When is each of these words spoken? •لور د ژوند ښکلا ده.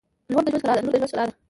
•لور 0.29 0.43
د 0.45 0.47
ژوند 0.61 1.03
ښکلا 1.09 1.23
ده. 1.27 1.33